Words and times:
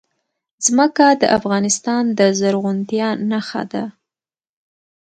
ځمکه 0.65 1.05
د 1.21 1.23
افغانستان 1.37 2.03
د 2.17 2.19
زرغونتیا 2.39 3.09
نښه 3.29 3.63
ده. 3.71 3.83